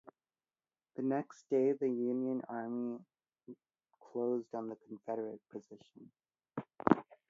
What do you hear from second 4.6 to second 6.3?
the Confederate position.